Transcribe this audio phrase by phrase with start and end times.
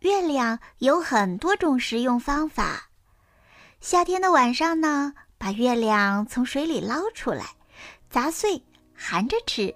[0.00, 2.88] 月亮有很多种食用方法。
[3.82, 7.44] 夏天的晚上呢，把月亮从水里捞出来，
[8.08, 8.62] 砸碎
[8.94, 9.74] 含着吃。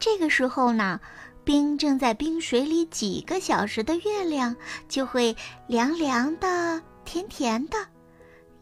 [0.00, 1.00] 这个时候呢，
[1.44, 4.56] 冰正在冰水里几个小时的月亮
[4.88, 5.36] 就会
[5.68, 7.78] 凉凉的、甜甜的，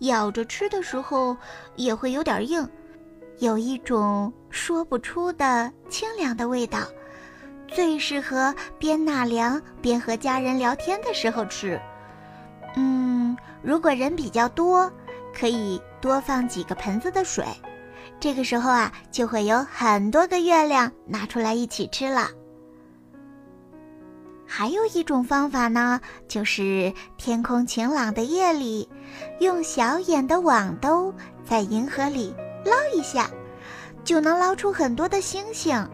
[0.01, 1.35] 咬着吃的时候
[1.75, 2.69] 也会有点硬，
[3.39, 6.81] 有一种说不出的清凉的味道。
[7.75, 11.81] 最适合边纳凉边和家人聊天的时候吃。
[12.77, 14.91] 嗯，如果人比较多，
[15.39, 17.45] 可以多放几个盆子的水，
[18.21, 22.29] 这个时候啊，就会有很多个月亮拿出来一起吃了。
[24.47, 28.87] 还有一种方法呢，就是天空晴朗的夜里，
[29.41, 32.35] 用小眼的网兜在银河里
[32.67, 33.31] 捞一下，
[34.05, 35.89] 就能捞出很多的星星。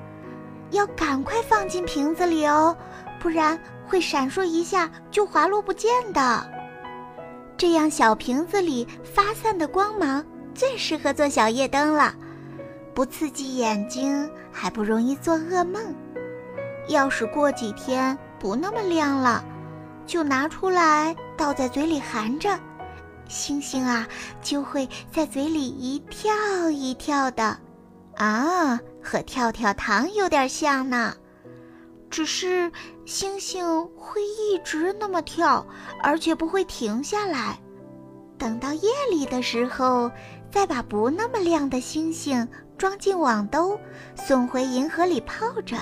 [0.71, 2.77] 要赶快放进瓶子里哦，
[3.19, 6.51] 不然会闪烁一下就滑落不见的。
[7.57, 12.15] 这样小瓶子里发散的光芒最适合做小夜灯了，
[12.95, 15.95] 不刺激眼睛，还不容易做噩梦。
[16.89, 19.45] 要是过几天不那么亮了，
[20.07, 22.59] 就拿出来倒在嘴里含着，
[23.29, 24.07] 星星啊
[24.41, 26.33] 就会在嘴里一跳
[26.71, 27.59] 一跳的。
[28.19, 31.15] 啊，和跳跳糖有点像呢，
[32.11, 32.71] 只是
[33.07, 35.65] 星星会一直那么跳，
[36.03, 37.59] 而且不会停下来。
[38.37, 40.11] 等到夜里的时候，
[40.51, 43.79] 再把不那么亮的星星装进网兜，
[44.17, 45.77] 送回银河里泡着，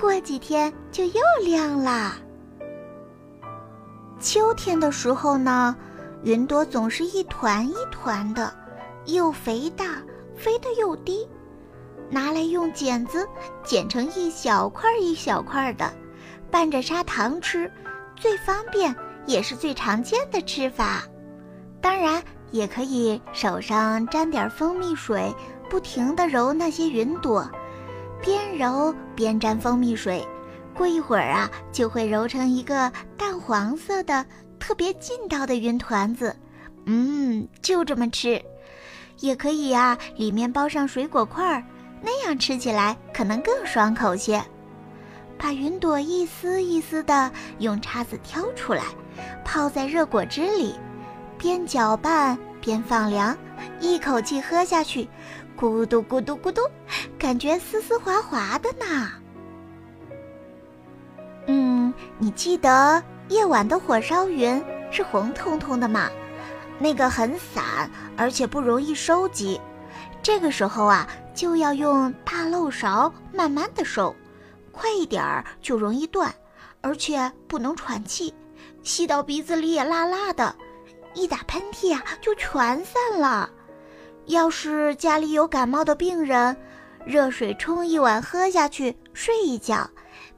[0.00, 2.16] 过几天就又亮啦。
[4.20, 5.76] 秋天的时候呢，
[6.22, 8.52] 云朵总是一团一团的，
[9.06, 10.00] 又肥大。
[10.42, 11.24] 飞得又低，
[12.10, 13.24] 拿来用剪子
[13.62, 15.88] 剪成一小块一小块的，
[16.50, 17.70] 拌着砂糖吃，
[18.16, 18.92] 最方便
[19.24, 21.04] 也是最常见的吃法。
[21.80, 25.32] 当然，也可以手上沾点蜂蜜水，
[25.70, 27.48] 不停地揉那些云朵，
[28.20, 30.26] 边揉边沾蜂蜜水，
[30.74, 34.26] 过一会儿啊，就会揉成一个淡黄色的、
[34.58, 36.34] 特别劲道的云团子。
[36.86, 38.42] 嗯，就这么吃。
[39.20, 41.62] 也可以呀，里面包上水果块儿，
[42.00, 44.42] 那样吃起来可能更爽口些。
[45.38, 48.82] 把云朵一丝一丝的用叉子挑出来，
[49.44, 50.74] 泡在热果汁里，
[51.36, 53.36] 边搅拌边放凉，
[53.80, 55.08] 一口气喝下去，
[55.58, 56.62] 咕嘟咕嘟咕嘟，
[57.18, 59.10] 感觉丝丝滑滑的呢。
[61.46, 64.62] 嗯，你记得夜晚的火烧云
[64.92, 66.08] 是红彤彤的吗？
[66.82, 69.60] 那个很散，而且不容易收集。
[70.20, 74.14] 这个时候啊，就要用大漏勺慢慢的收，
[74.72, 76.34] 快一点儿就容易断，
[76.80, 78.34] 而且不能喘气，
[78.82, 80.54] 吸到鼻子里也辣辣的，
[81.14, 83.48] 一打喷嚏啊就全散了。
[84.26, 86.56] 要是家里有感冒的病人，
[87.04, 89.88] 热水冲一碗喝下去，睡一觉，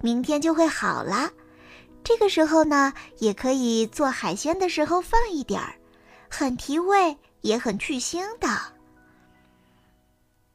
[0.03, 1.31] 明天就会好了。
[2.03, 5.75] 这个时候呢，也可以做海鲜的时候放一点儿。
[6.37, 8.49] 很提味，也很去腥的。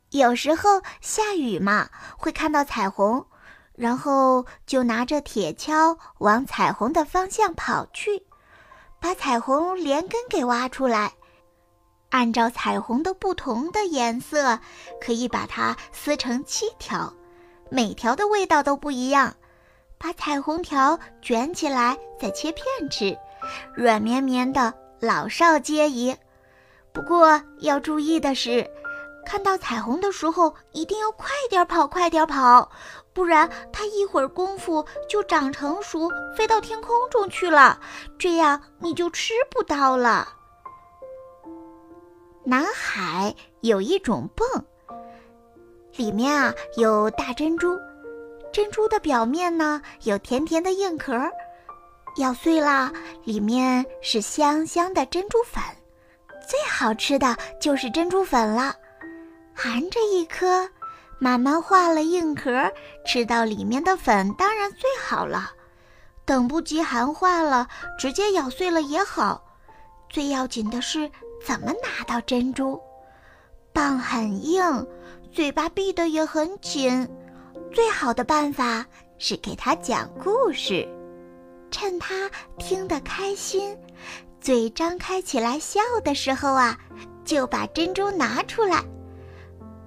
[0.10, 3.26] 有时候下雨嘛，会看到彩虹，
[3.74, 8.24] 然后就拿着铁锹往彩虹的方向跑去，
[9.00, 11.14] 把彩虹连根给挖出来。
[12.10, 14.60] 按照彩虹的不同的颜色，
[15.00, 17.14] 可以把它撕成七条，
[17.70, 19.34] 每条的味道都不一样。
[19.98, 23.18] 把彩虹条卷起来，再切片吃，
[23.76, 24.74] 软绵绵的。
[25.02, 26.16] 老少皆宜，
[26.92, 28.70] 不过要注意的是，
[29.26, 32.70] 看到彩虹的时候一定要快点跑，快点跑，
[33.14, 37.80] 不然它一会儿功夫就长成熟，飞到天空中去了，
[38.18, 40.28] 这样你就吃不到了。
[42.44, 44.66] 南海有一种泵，
[45.96, 47.78] 里面啊有大珍珠，
[48.52, 51.14] 珍珠的表面呢有甜甜的硬壳。
[52.20, 52.92] 咬碎了，
[53.24, 55.64] 里面是香香的珍珠粉，
[56.46, 58.76] 最好吃的就是珍珠粉了。
[59.54, 60.70] 含着一颗，
[61.18, 62.70] 慢慢化了硬壳，
[63.06, 65.50] 吃到里面的粉当然最好了。
[66.26, 67.66] 等不及含化了，
[67.98, 69.42] 直接咬碎了也好。
[70.10, 71.10] 最要紧的是
[71.46, 72.80] 怎么拿到珍珠。
[73.72, 74.62] 棒很硬，
[75.32, 77.08] 嘴巴闭得也很紧。
[77.74, 78.86] 最好的办法
[79.18, 80.86] 是给他讲故事。
[81.72, 83.78] 趁他听得开心，
[84.42, 86.78] 嘴张开起来笑的时候啊，
[87.24, 88.78] 就把珍珠拿出来。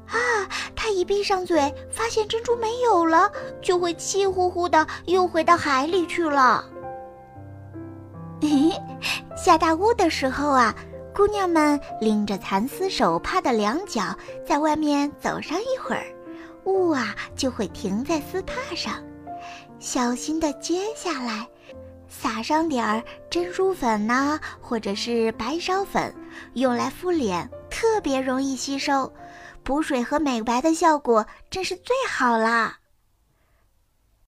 [0.07, 0.47] 啊，
[0.77, 3.31] 他一闭上嘴，发现珍珠没有了，
[3.63, 6.65] 就会气呼呼的又回到海里去了。
[9.37, 10.75] 下大雾的时候啊，
[11.15, 16.05] 姑娘们拎着蚕丝手帕的两角，在外面走上一会儿，
[16.65, 19.03] 雾啊就会停在丝帕上，
[19.79, 21.49] 小心的接下来，
[22.21, 26.15] 撒上点儿珍珠粉呐，或者是白芍粉，
[26.53, 29.11] 用来敷脸，特别容易吸收，
[29.63, 32.79] 补水和美白的效果真是最好啦。